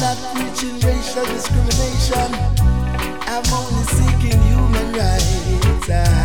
[0.00, 2.30] not preaching racial discrimination.
[3.26, 6.15] I'm only seeking human rights.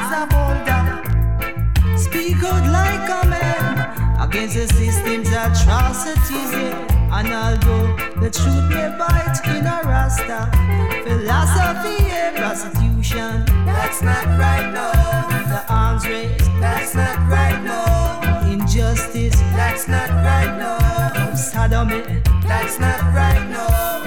[0.00, 0.84] as a boulder.
[1.96, 3.74] Speak out like a man
[4.20, 6.52] against the system's atrocities.
[7.16, 7.88] And although
[8.22, 10.40] the truth may bite in a rasta,
[11.04, 13.44] philosophy and prostitution.
[13.66, 14.88] That's not right, no.
[15.52, 16.48] The arms race.
[16.60, 17.80] That's not right, no.
[18.50, 19.38] Injustice.
[19.58, 21.34] That's not right, no.
[21.34, 22.22] Sodomy.
[22.46, 23.99] That's not right, no.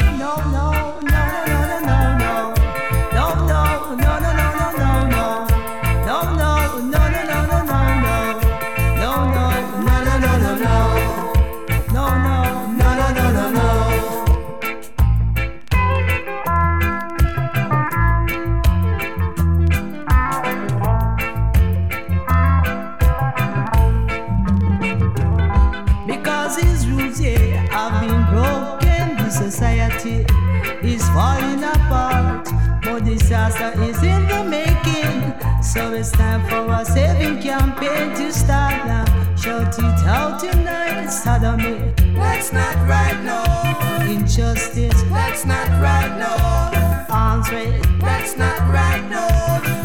[40.39, 41.93] tonight is sodomy.
[42.15, 44.11] That's not right, no.
[44.11, 45.01] Injustice.
[45.03, 47.13] That's not right, no.
[47.13, 47.83] Arms rape.
[47.99, 49.27] That's not right, no.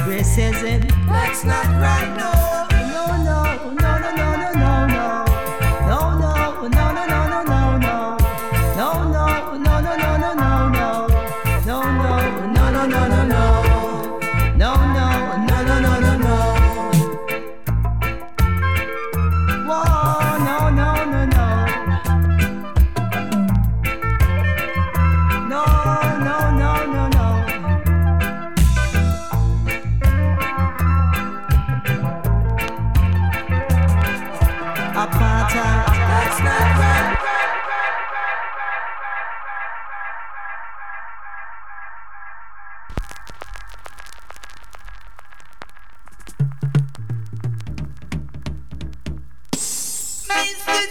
[0.06, 0.88] Racism.
[1.08, 2.37] That's not right, no.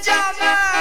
[0.09, 0.76] each.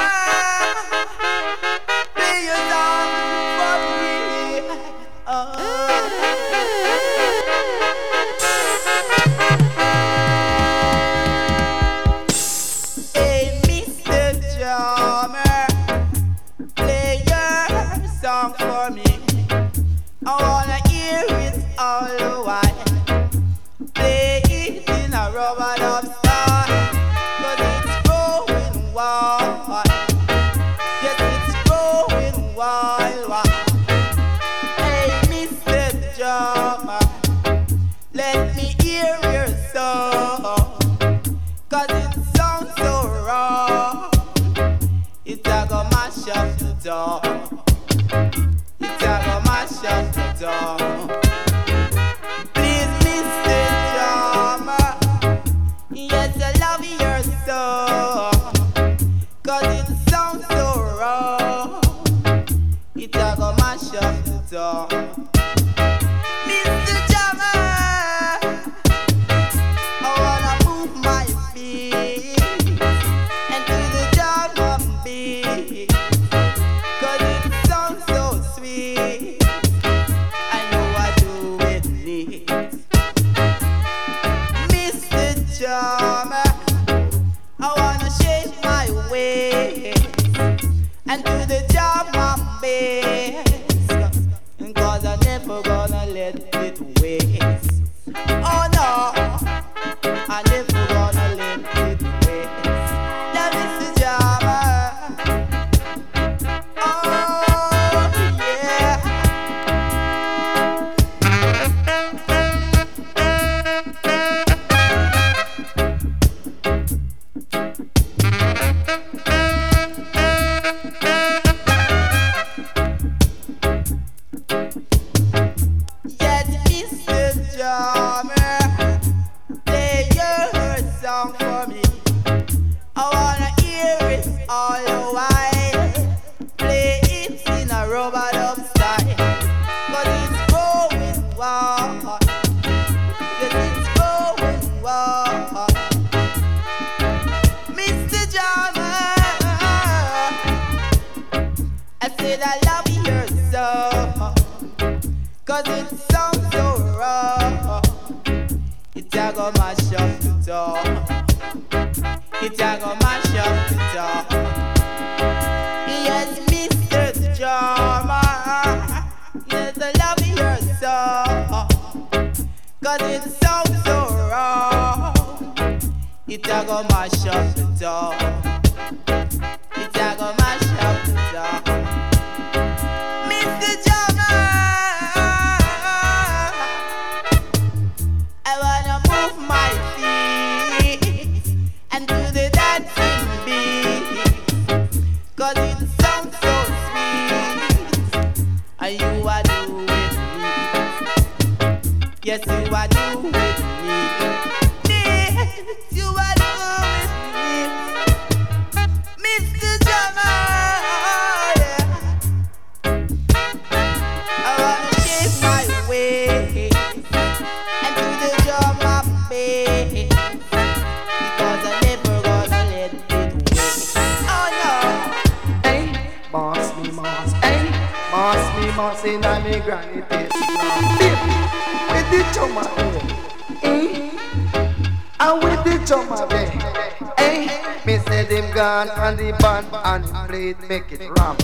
[239.27, 241.37] The band and play it, make it ram.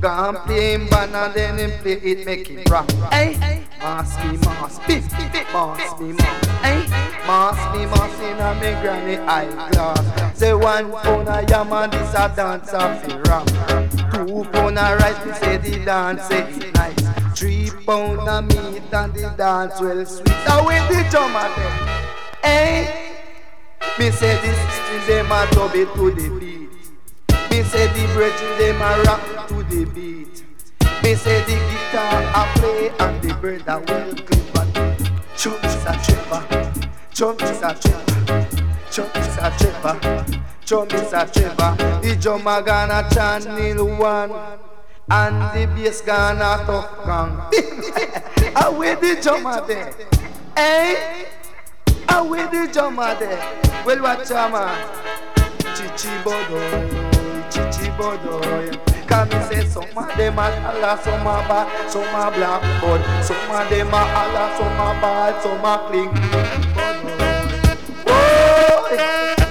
[0.00, 2.90] Gone play him band and then him play it, make it rap.
[3.10, 5.10] Hey, mass me mass, beef,
[5.52, 6.46] mass me mass.
[6.60, 6.86] Hey,
[7.26, 10.38] mass me mass in a me granny eyeglass.
[10.38, 13.46] Say one pound of yam and this a dance of the ram.
[14.10, 17.38] Two pound of rice, me say the dance say it nice.
[17.38, 20.28] Three pound of meat and the dance well sweet.
[20.48, 21.88] Away the drummer them.
[22.42, 23.00] Hey.
[23.98, 26.63] Me say sisters them a dub it to the beat.
[27.70, 30.44] Say the brethren them a rock to the beat.
[31.02, 35.84] Me say the guitar a play and the bird a well clip and Chum is
[35.84, 36.72] a tripper,
[37.12, 38.46] chum is a tripper,
[38.90, 40.24] chum is a tripper,
[40.64, 42.00] chum is a tripper.
[42.02, 44.32] The drummer gonna channel one.
[45.10, 48.54] And the bass gonna tough gang.
[48.56, 49.92] Away the drummer there.
[50.56, 51.26] Hey,
[52.08, 53.84] away the drummer there.
[53.84, 54.88] Well, a man.
[55.76, 57.13] Chichi bodoy,
[57.96, 58.76] bodoy.
[58.76, 63.22] Oh, Come me say some of them a holla, some bad, some a black but
[63.22, 66.10] some of them a holla, some bad, some a cling.
[68.04, 69.43] Boy.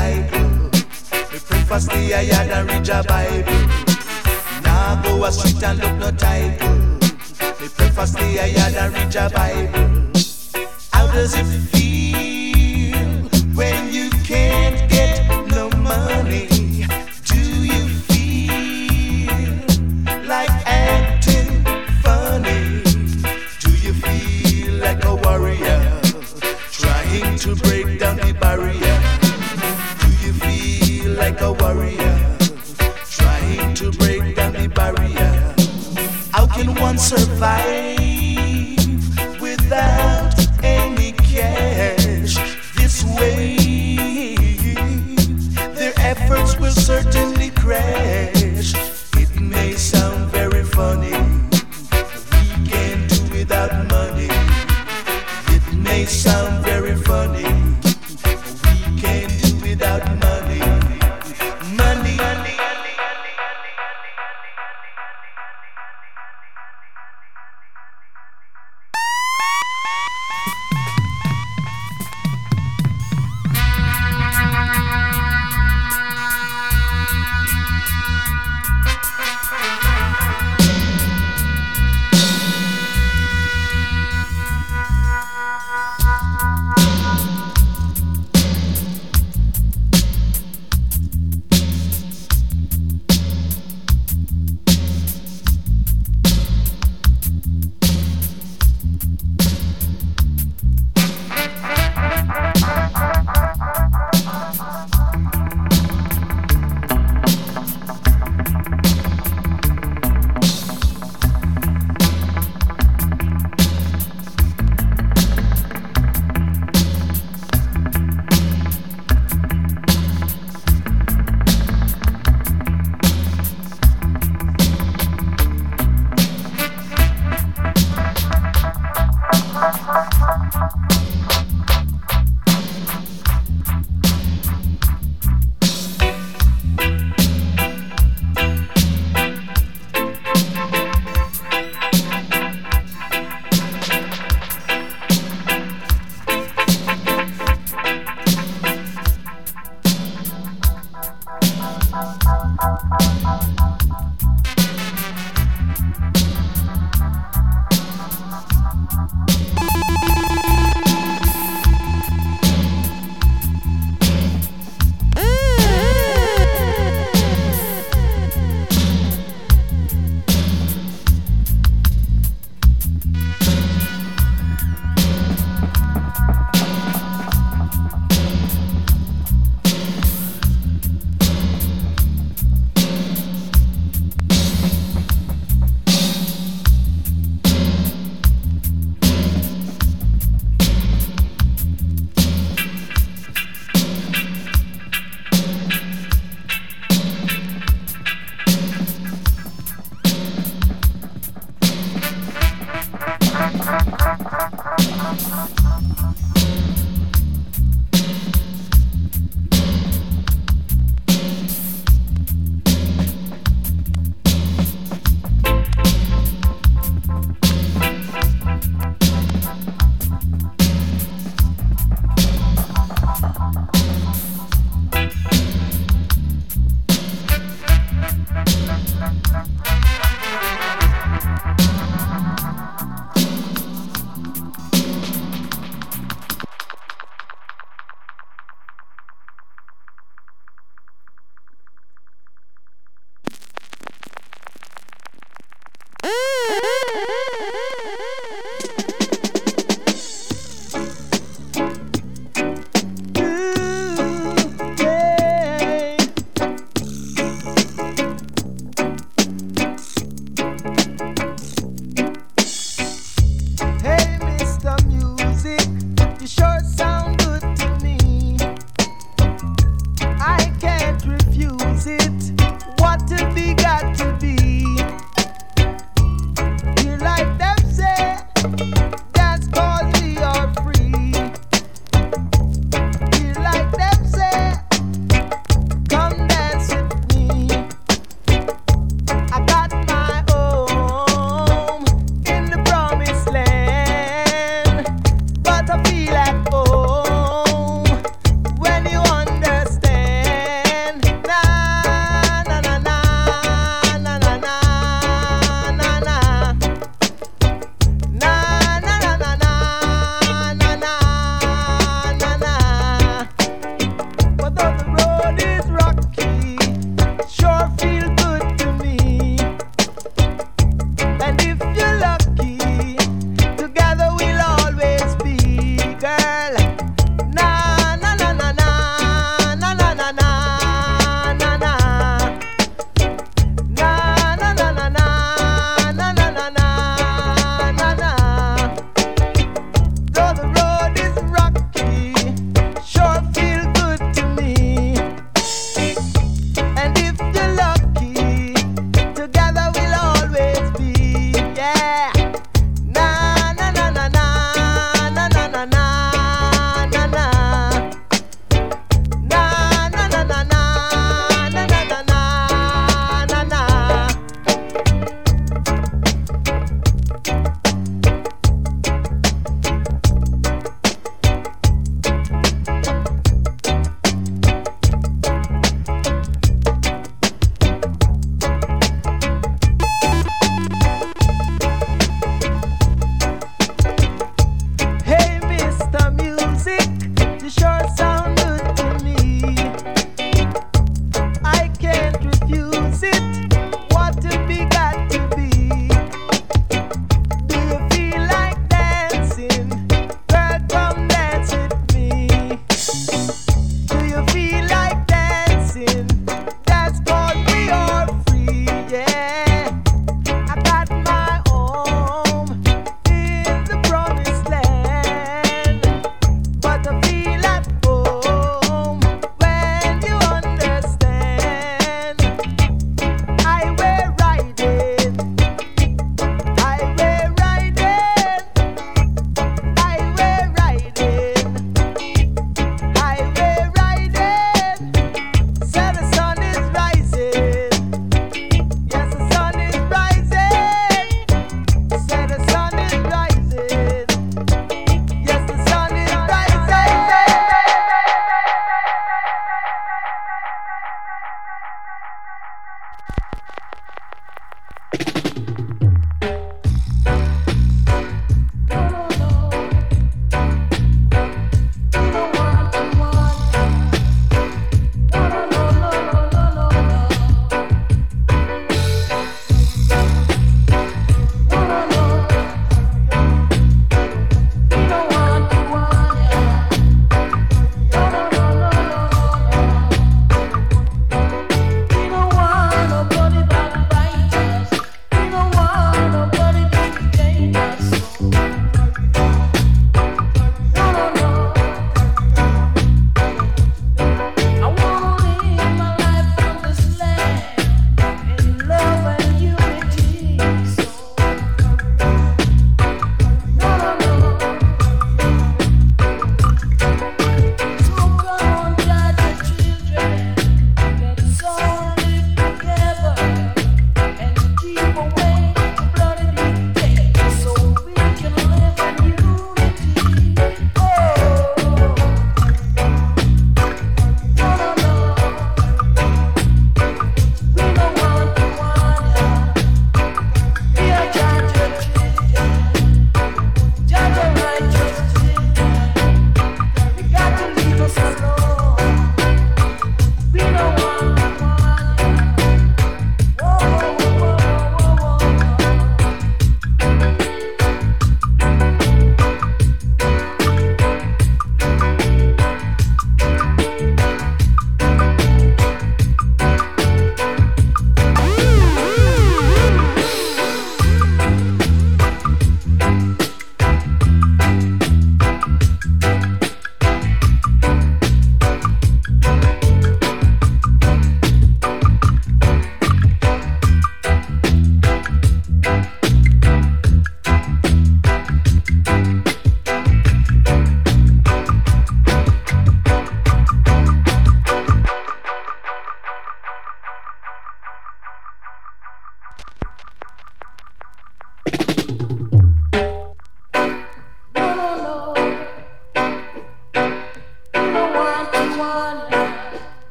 [0.00, 0.70] Bible.
[1.32, 3.60] Me prefer stay higher than read a Bible.
[4.62, 6.78] Now go a street and look no title.
[7.60, 9.88] Me prefer stay higher than read a Bible.
[10.92, 11.89] How does it feel?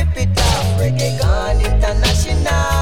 [0.00, 0.80] Rip it off.
[0.80, 2.79] Reggae gone international.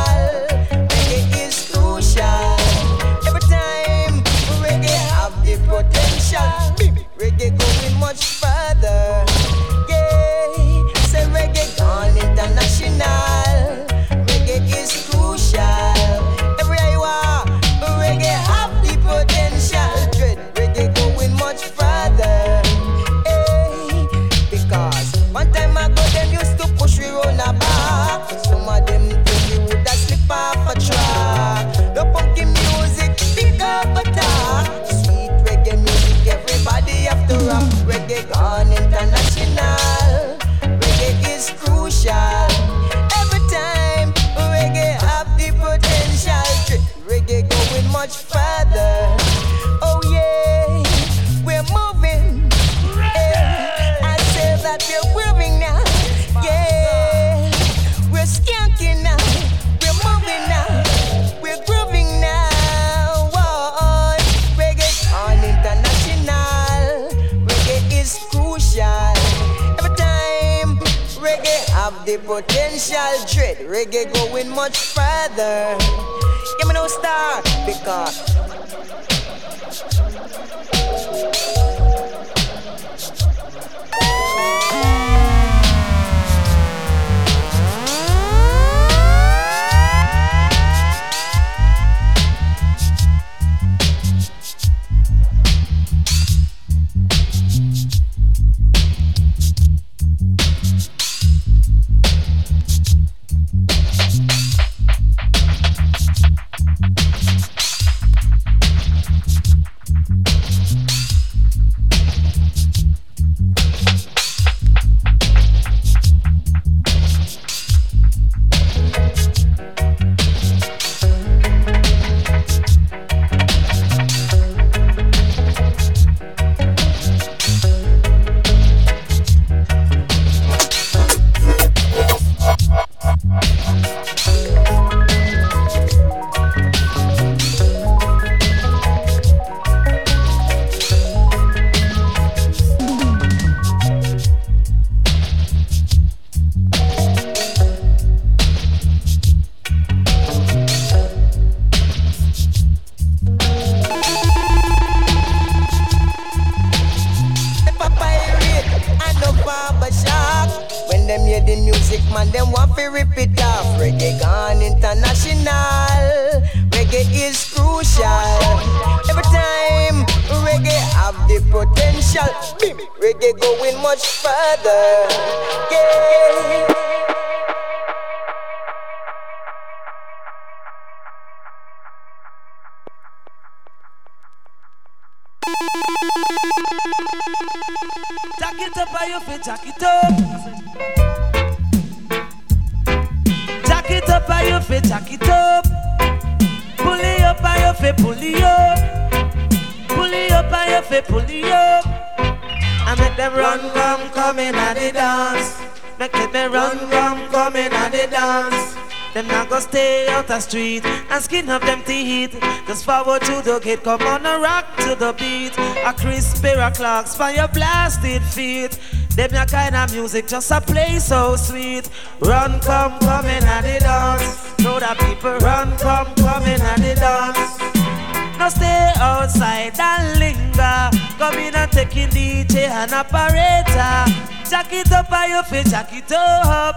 [213.18, 215.58] To the gate, come on a rock to the beat.
[215.58, 218.78] A crisp pair of Clarks for your blasted feet.
[219.16, 221.90] Them your kind of music just a play so sweet.
[222.20, 224.58] Run, come, come in and the dance.
[224.60, 228.38] Know that people run, come, come in and the dance.
[228.38, 230.90] No stay outside and linger.
[231.18, 234.04] Come in and take in DJ and operator.
[234.48, 236.76] Jack it up by your feet, jack it up.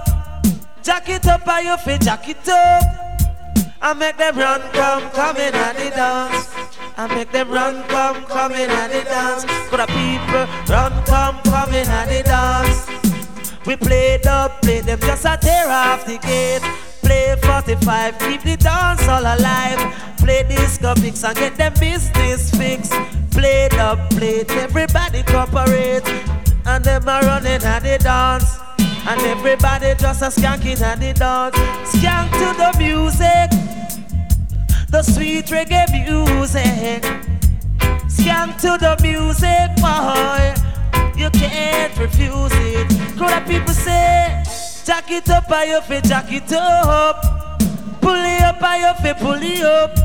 [0.82, 3.01] Jack it up by your feet, jack it up.
[3.84, 6.54] I make them run, come, come in and the dance.
[6.98, 9.44] I make them run, come, come in and the dance.
[9.70, 12.86] For the people, run, come, come in and the dance.
[13.66, 16.62] We play the play them just a tear off the gate.
[17.02, 19.80] Play 45, keep the dance all alive.
[20.18, 22.92] Play disco mix and get them business fixed.
[23.32, 26.08] Play the plate, everybody cooperate.
[26.66, 28.61] And them are running at the dance.
[29.08, 31.56] And everybody just a skanking at the dance.
[31.92, 33.50] Skank to the music,
[34.90, 37.04] the sweet reggae music.
[38.08, 40.54] Skank to the music, boy.
[41.18, 43.18] You can't refuse it.
[43.18, 44.44] Crowd of people say,
[44.86, 47.22] Jack it up, I your feet, jack it up.
[48.02, 49.98] Pull it up, I your feet, pull it up.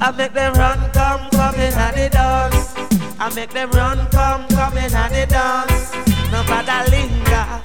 [0.00, 2.74] I make them run, come, come in at the dance.
[3.18, 5.92] I make them run, come, come in at the dance.
[6.32, 7.63] No Nobody linger.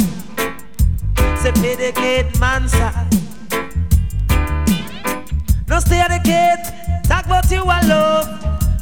[1.41, 2.91] Say pay the gate, man, sir.
[5.69, 8.27] No stay at the gate, talk about you alone.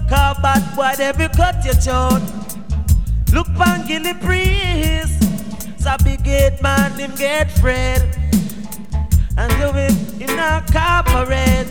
[0.10, 2.24] Cause bad boy, they be cut your throat.
[3.32, 5.22] Look pan Gilly priest.
[5.80, 8.02] Sabi gate man, him get afraid.
[9.38, 11.68] And do it, him not cooperate.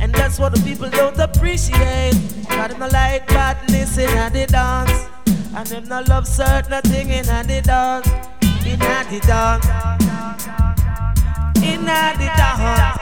[0.00, 2.14] And that's what the people don't appreciate.
[2.48, 5.06] Got them not like badness in the dance.
[5.54, 8.37] And them not love certain thing in the dance.
[8.70, 9.66] In the dance.
[11.64, 12.98] In the dance.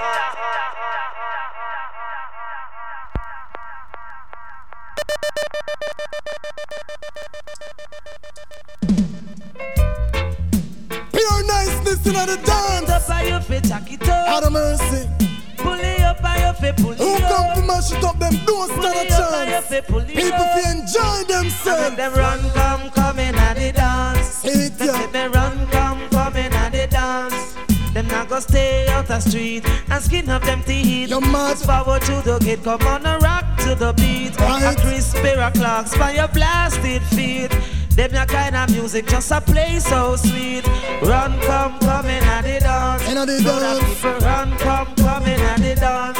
[11.12, 12.90] Pure niceness in the dance.
[12.90, 14.44] Up by your feet, jack it Out up.
[14.44, 15.08] of mercy.
[15.56, 17.66] Pull it up by your feet, pull Who it come to up.
[17.66, 19.66] mash it up them don't stand a it up by your chance.
[19.68, 19.86] feet,
[20.16, 20.58] People up.
[20.58, 21.96] feel enjoy themselves.
[21.96, 24.25] them run, come, come in and the dance.
[24.46, 25.06] It, Make yeah.
[25.08, 27.54] them run, come, come in and the dance.
[27.92, 31.08] Them not go stay out the street and skin up them teeth.
[31.08, 31.56] You're mad.
[31.58, 34.38] Forward to the gate, come on a rock to the beat.
[34.38, 34.74] Right.
[34.76, 37.50] A crisp pair of Clarks by your blasted feet.
[37.96, 40.66] Them your kind of music just a play so sweet.
[41.02, 43.02] Run, come, come in and the dance.
[43.08, 43.94] And the So dance.
[43.94, 46.18] people run, come, come in and the dance.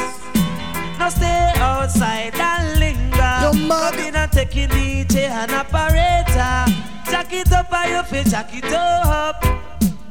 [0.98, 3.38] No stay outside and linger.
[3.42, 3.94] You're mad.
[3.94, 6.05] Come in and take in DJ and operator.
[7.66, 9.42] Up by your feet, jack it up.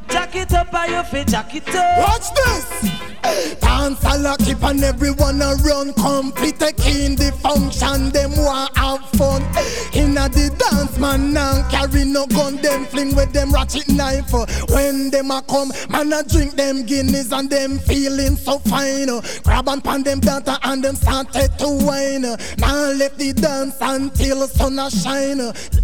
[0.09, 1.99] Jack it up by your feet, jack it up.
[1.99, 3.59] Watch this.
[3.61, 5.93] Dance a lot, keep on everyone a run.
[5.93, 9.41] Complete in the function, them want have fun.
[9.93, 12.57] Inna the dance, man, now carry no gun.
[12.57, 14.31] Them fling with them ratchet knife.
[14.69, 19.09] When them a come, man a drink them Guinness and them feeling so fine.
[19.43, 22.21] Grab and pan them data and them started to whine.
[22.57, 25.41] Now left the dance until sun a shine.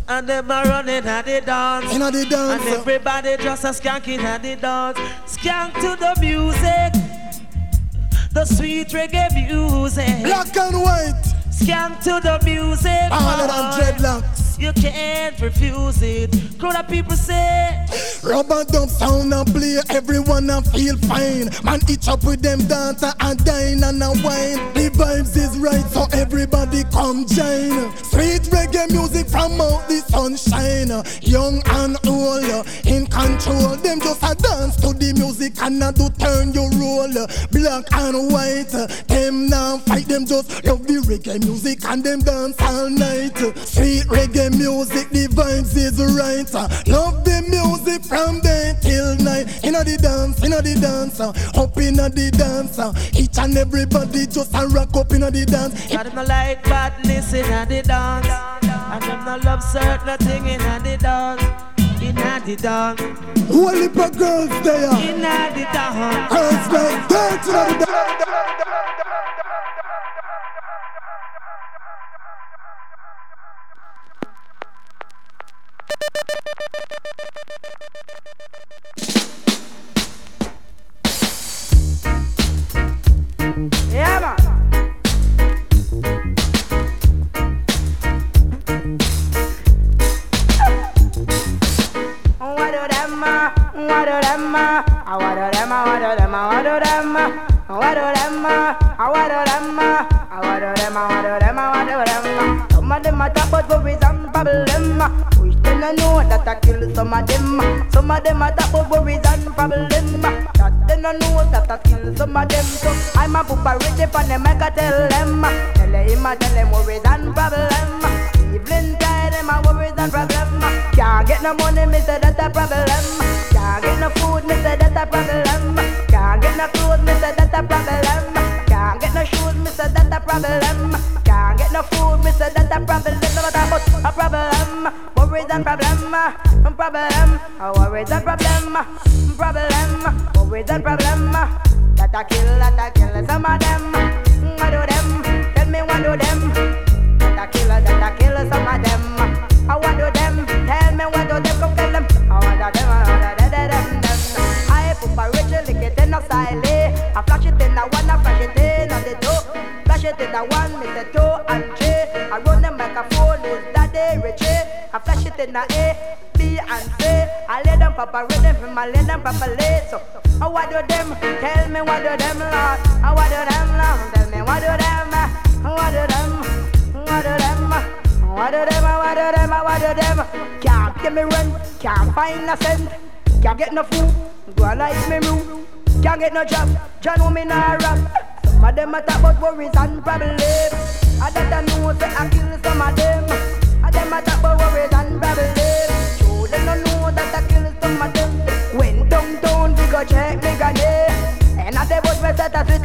[0.07, 1.93] And them are running at the dance.
[1.93, 2.61] Inna the dance.
[2.65, 4.97] And everybody just a skanking at the dance.
[5.25, 6.93] Skank to the music.
[8.33, 10.23] The sweet reggae music.
[10.23, 11.30] Black and white,
[11.61, 13.11] Skank to the music.
[13.11, 13.47] all of boy.
[13.47, 14.50] them dreadlocks.
[14.61, 16.59] You can't refuse it.
[16.59, 17.83] Crowd of people say,
[18.21, 21.49] Rubber dub sound and play, everyone a feel fine.
[21.63, 24.61] Man, each up with them dancer and dine and a wine.
[24.75, 27.91] The vibes is right, so everybody come join.
[28.03, 30.91] Sweet reggae music from out the sunshine.
[31.23, 33.75] Young and old, in control.
[33.77, 37.11] Them just a dance to the music and a do turn your roll.
[37.51, 38.69] Black and white,
[39.07, 40.07] them now fight.
[40.07, 43.35] Them just love the reggae music and them dance all night.
[43.65, 46.51] Sweet reggae music, the vibes is right.
[46.87, 49.47] Love the music from day till night.
[49.63, 52.79] Inna the dance, inna the dance, up inna the dance.
[53.17, 55.91] Each and everybody just a rock up inna the dance.
[55.91, 58.27] God them no like badness in the dance.
[58.63, 61.43] And them no love certain thing in the dance.
[62.01, 63.01] In the dance.
[63.47, 64.91] Whole heap of girls there.
[65.09, 66.33] In the dance.
[66.33, 68.21] Girls like dance inna the dance.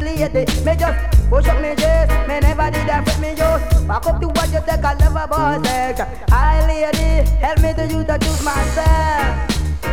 [0.06, 0.46] Lady.
[0.62, 2.10] Me just push up me chest.
[2.28, 4.84] Me never did that with me just back up to what you take.
[4.84, 5.66] I never boss.
[6.30, 9.50] Hi lady, help me to use to choose myself.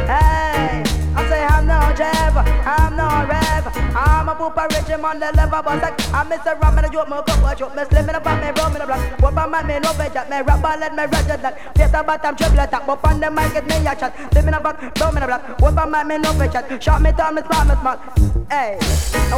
[0.08, 0.83] Hey,
[1.16, 3.66] I say I'm no Jeff, I'm no rev.
[3.96, 6.60] I'm a pooper rich on the level, but like I'm Mr.
[6.60, 8.76] Ram and I joke my cup, I joke me slim in a pan, me rum
[8.76, 9.22] in a black.
[9.22, 11.58] What my man, me no veg, me rap ball, let me rest that.
[11.78, 14.16] Yes, but I'm triple attack, but on the mic, get me a chat.
[14.32, 15.62] Slim in a back, rum in a black.
[15.62, 18.00] What my man, me no veg, shot me down, me smart, me smart.
[18.50, 18.78] Hey,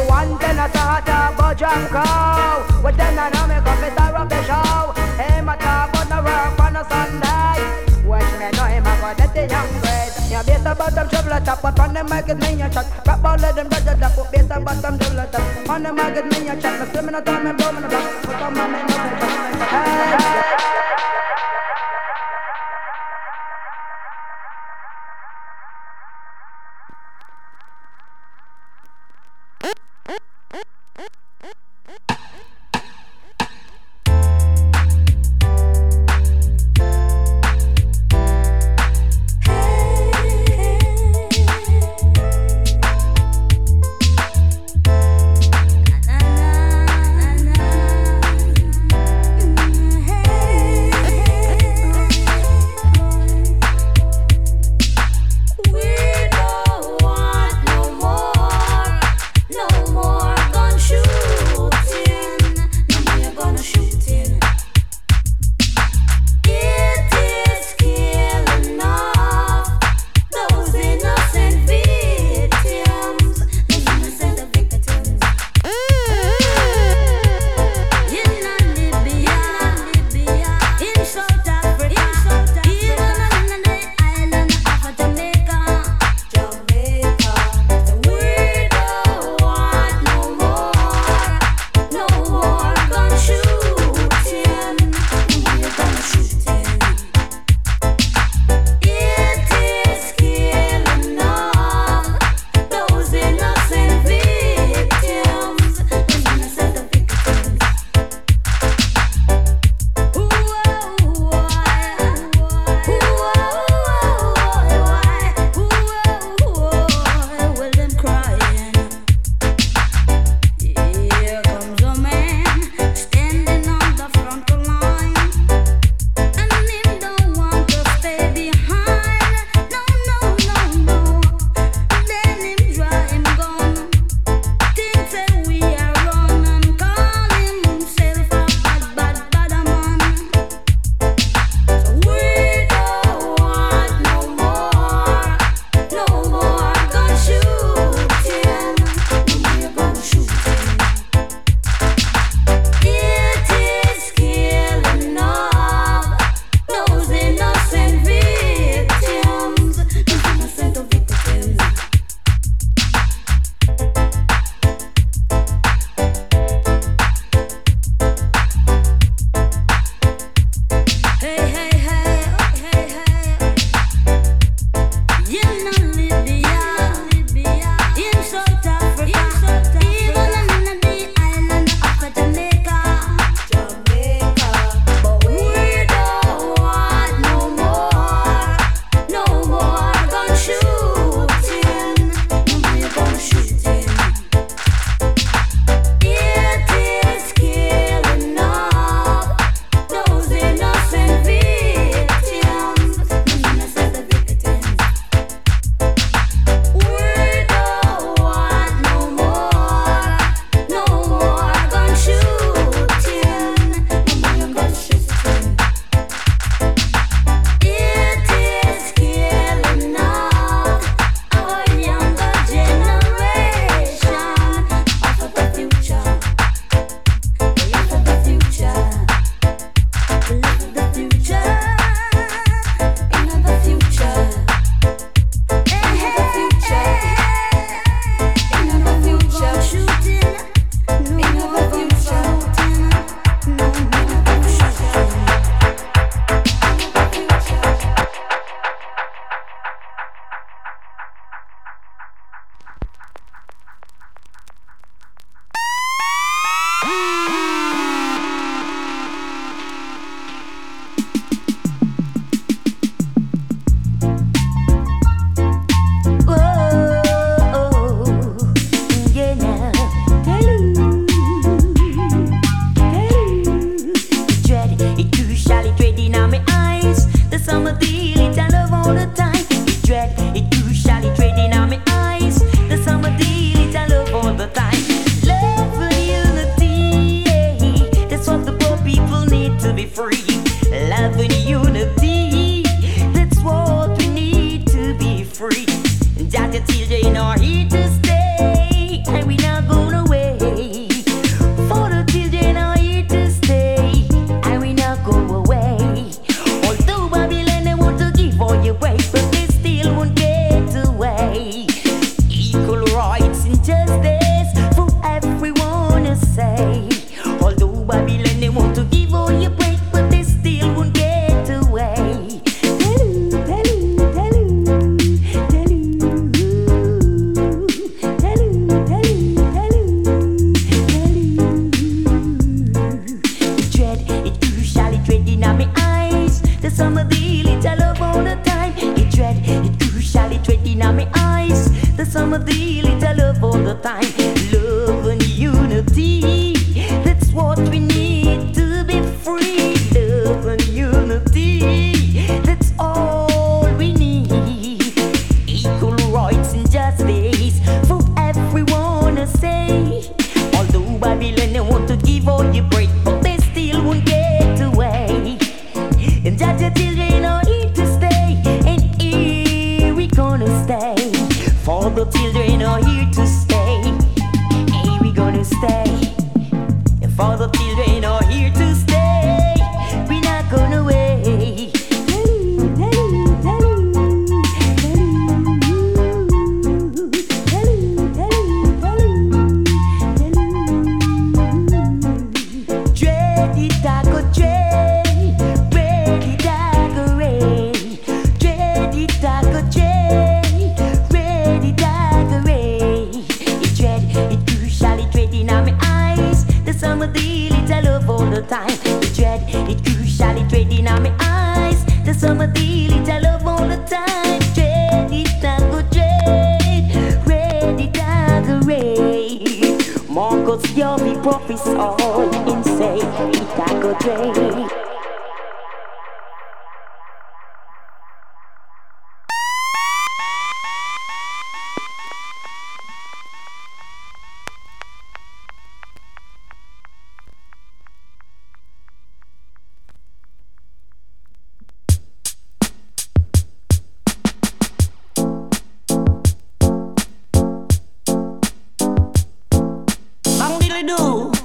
[0.08, 2.02] one ten a start a budge and go.
[2.82, 4.92] What then I know me come, me star of the show.
[5.20, 8.06] Hey, my top on the rock on a Sunday.
[8.06, 9.85] Watch me know him, I got that young
[10.36, 12.84] Yeah, bass about them trouble attack, but on the mic is me a chat.
[13.06, 14.46] Rap all of them dodge attack, but bass
[14.82, 15.70] them trouble attack.
[15.70, 18.22] On the mic me a chat, me swimming a time and blowing a block.
[18.22, 18.88] But on my man,
[19.70, 20.16] hey.
[20.18, 20.25] Hey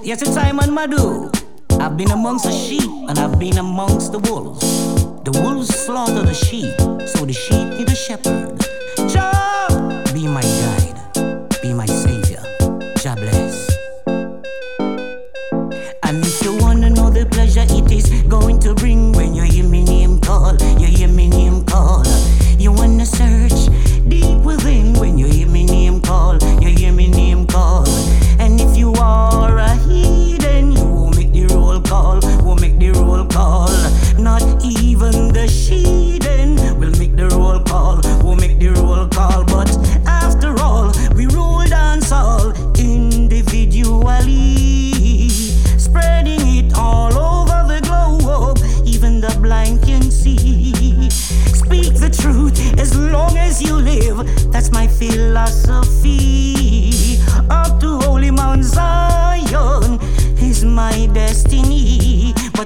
[0.04, 1.30] Yes, it's Simon Madu.
[1.80, 4.62] I've been amongst the sheep and I've been amongst the wolves.
[5.24, 6.74] The wolves slaughter the sheep,
[7.08, 8.60] so the sheep need a shepherd.
[9.08, 10.71] Job, be my God.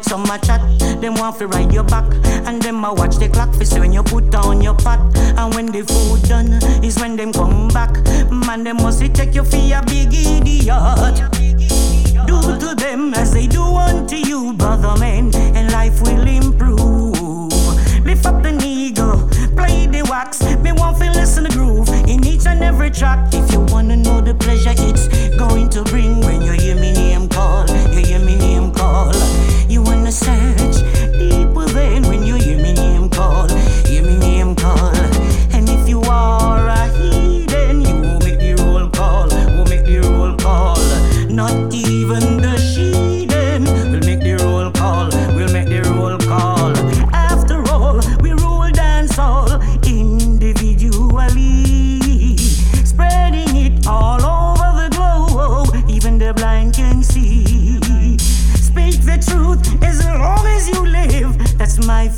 [0.06, 0.62] some a chat.
[1.02, 2.06] Them want fi ride your back,
[2.48, 3.54] and them a watch the clock.
[3.54, 6.54] For when you put down your pot, and when the food done
[6.84, 7.94] is when them come back.
[8.32, 11.16] Man, them must take you fi a big idiot.
[12.28, 17.54] Do to them as they do unto you, brother man, and life will improve.
[18.06, 20.44] Lift up the eagle, play the wax.
[20.64, 23.34] Me want fi listen to groove in each and every track.
[23.34, 26.54] If you wanna know the pleasure it's going to bring when you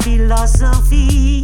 [0.04, 1.44] philosophy.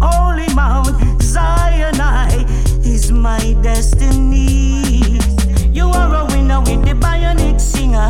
[0.00, 2.44] Holy Mount Zion I
[2.84, 5.18] is my destiny.
[5.70, 8.08] You are a winner with the bionic singer.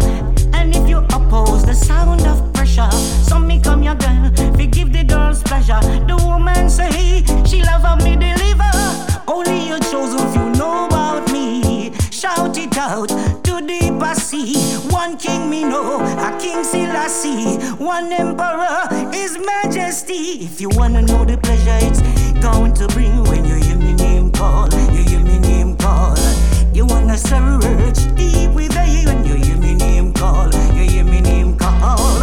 [0.52, 4.92] And if you oppose the sound of pressure, some me come your girl, we give
[4.92, 5.80] the girls pleasure.
[6.06, 8.16] The woman say she love a me
[17.04, 17.58] I see.
[17.76, 20.42] One emperor, his majesty.
[20.42, 22.00] If you wanna know the pleasure it's
[22.40, 26.16] going to bring when you hear me name call, you hear me name call.
[26.72, 31.58] You wanna search deep within when you hear me name call, you hear me name
[31.58, 32.22] call.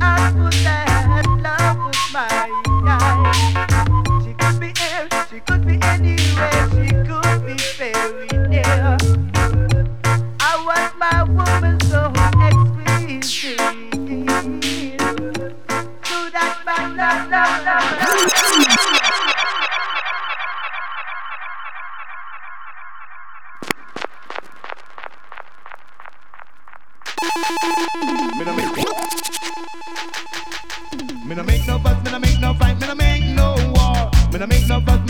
[0.00, 0.87] I put that.
[34.40, 35.07] I no make no bad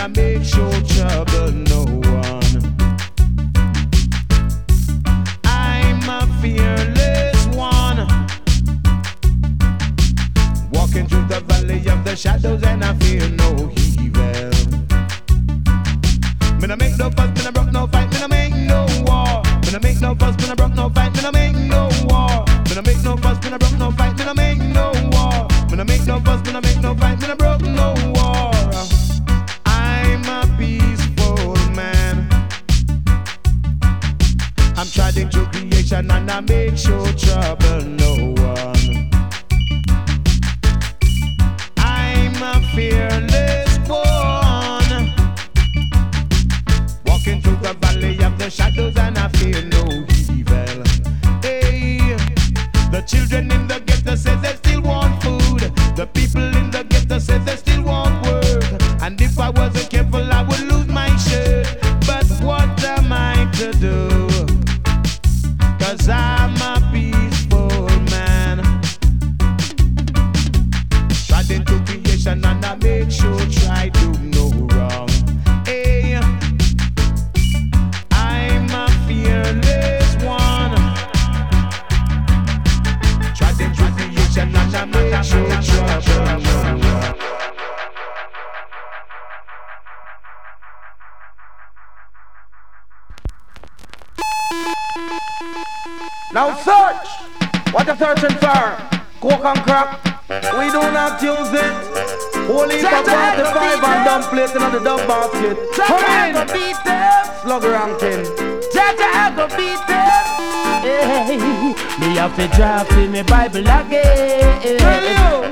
[0.00, 0.79] gotta make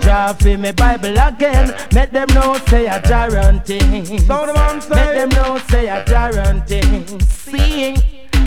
[0.00, 1.74] Drop in me Bible again.
[1.92, 4.18] Make them know say I guarantee.
[4.18, 7.04] Sound the man Make them know say I guarantee.
[7.26, 7.96] Sing.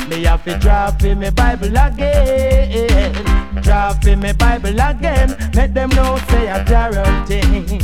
[0.10, 3.14] Me have to drop in me Bible again.
[3.62, 5.38] Drop in me Bible again.
[5.56, 7.80] Make them know say I guarantee.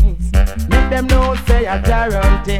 [0.69, 2.59] Make them know say I guarantee.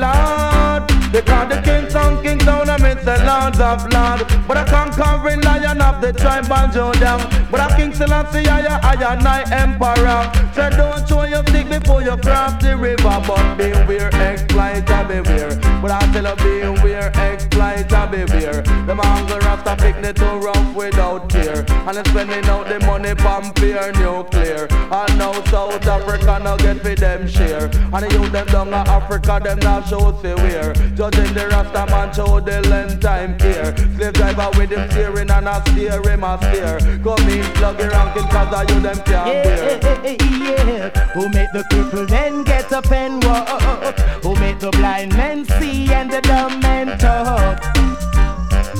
[0.00, 2.42] Lord, they call the King Song, King
[2.74, 4.26] I mean the Lords of Lord.
[4.48, 7.22] But I conquering lion of the tribe of Judah.
[7.52, 10.26] But I King Selassie, I, I, I, Emperor.
[10.54, 13.22] So don't show your stick before you cross the river.
[13.26, 15.54] But beware, exploiter, beware.
[15.80, 18.62] But I tell you, beware, exploiter, beware.
[18.86, 21.64] The mangle rasta picnic too rough without fear.
[21.68, 24.66] And they spending out the money from fear nuclear.
[24.90, 27.66] And now South Africa now get for them share.
[27.66, 30.72] And the youth them down in Africa, them now show say where.
[31.04, 33.76] Judging the Rasta man show the length time here.
[33.94, 36.78] Slave driver with him steering and I steer him a steer.
[37.04, 39.44] Come in, plug your ranking cause I you them can't.
[39.44, 40.88] Yeah, yeah.
[41.12, 43.98] Who make the crippled men get up and walk?
[44.22, 47.62] Who make the blind men see and the dumb men talk?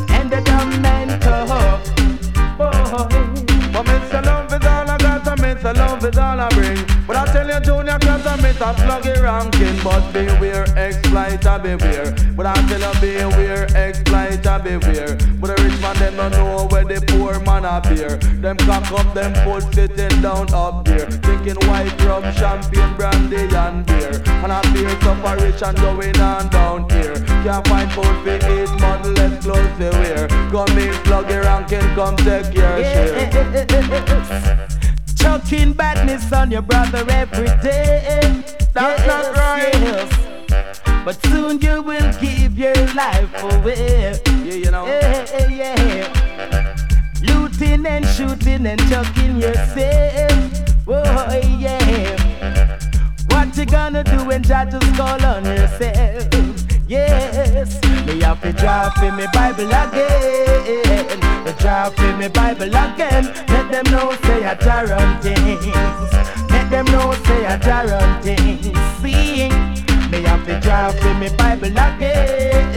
[0.08, 1.84] And the dumb men talk.
[2.56, 2.70] Boy.
[3.70, 4.24] But Mr.
[4.24, 5.76] Love is all I got, and Mr.
[5.76, 6.93] Love is all I bring.
[7.06, 9.76] But I tell you, Junior class, I miss a sluggy ranking.
[9.84, 12.14] But beware, exploiter, beware.
[12.34, 15.16] But I tell you, beware, exploiter, beware.
[15.38, 18.16] But the rich man, them don't know where the poor man appear.
[18.40, 21.06] Them cock up them foot sitting down up there.
[21.06, 24.22] Drinking white rum, champagne, brandy, and beer.
[24.40, 27.16] And I fear suffer rich and going on down here.
[27.44, 30.28] Can't find food for eat, much less clothes to wear.
[30.48, 34.68] Come in, sluggy ranking, come take your share.
[35.24, 38.44] Chucking badness on your brother every day.
[38.74, 41.02] That's not right.
[41.02, 44.20] But soon you will give your life away.
[44.44, 44.84] Yeah, you know.
[44.84, 46.76] Yeah, yeah.
[47.22, 50.60] Looting and shooting and chucking yourself.
[50.86, 52.68] Oh, yeah.
[53.28, 56.28] What you gonna do when Jah just call on yourself?
[56.86, 61.23] Yes, me have to drop in me Bible again.
[61.64, 63.24] Me drop in me Bible again.
[63.48, 65.72] Let them know say I a guarantee.
[66.50, 68.74] Let them know say I a guarantee.
[69.00, 69.48] Sing.
[70.10, 72.74] Me have to drop in me Bible again.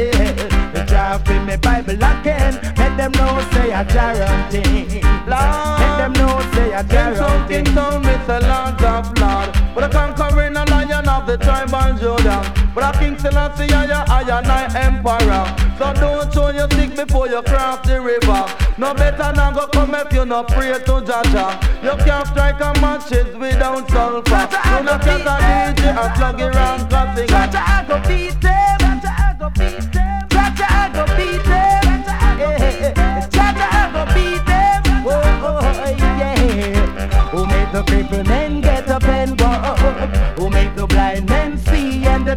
[0.73, 2.53] Me drop in me Bible again.
[2.77, 5.01] Let them know say a guarantee.
[5.27, 7.55] Let them know say a King Sound, guarantee.
[7.55, 8.39] King Sound, Mr.
[8.39, 9.75] Lord of Lord.
[9.75, 12.66] But I conquering a lion of the tribe of Judah.
[12.77, 15.45] But I King Selassie, I, I, I, I, Emperor.
[15.79, 18.45] So don't show your stick before you cross the river.
[18.77, 21.57] No better now go come if you no pray to Jaja.
[21.81, 24.29] You can't strike a matches without sulfur.
[24.29, 27.27] Jaja, Do not I get go a DJ and plug it round cause sing.
[27.27, 28.77] Jaja, I go beat them.
[28.77, 29.86] Jaja, I go beat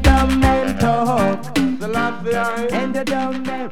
[0.03, 1.55] dumb men talk.
[1.55, 2.73] The lad behind.
[2.73, 3.71] And the dumb man.